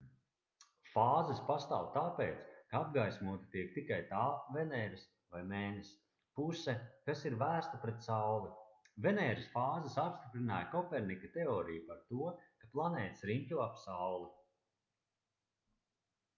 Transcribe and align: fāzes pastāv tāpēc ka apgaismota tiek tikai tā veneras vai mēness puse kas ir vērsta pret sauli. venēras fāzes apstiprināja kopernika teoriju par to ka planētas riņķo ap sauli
fāzes 0.91 1.39
pastāv 1.49 1.89
tāpēc 1.97 2.37
ka 2.71 2.79
apgaismota 2.85 3.49
tiek 3.55 3.67
tikai 3.75 3.99
tā 4.13 4.21
veneras 4.55 5.03
vai 5.35 5.41
mēness 5.51 5.91
puse 6.39 6.75
kas 7.11 7.21
ir 7.31 7.35
vērsta 7.43 7.81
pret 7.83 8.01
sauli. 8.07 8.49
venēras 9.07 9.47
fāzes 9.59 9.99
apstiprināja 10.05 10.71
kopernika 10.73 11.31
teoriju 11.37 11.85
par 11.91 12.01
to 12.15 12.31
ka 12.63 12.71
planētas 12.77 13.23
riņķo 13.33 13.61
ap 13.69 13.77
sauli 13.87 14.27